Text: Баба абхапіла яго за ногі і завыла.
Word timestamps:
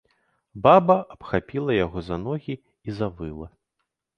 Баба 0.67 0.95
абхапіла 1.17 1.75
яго 1.85 2.05
за 2.09 2.17
ногі 2.25 2.57
і 2.57 2.89
завыла. 3.03 3.47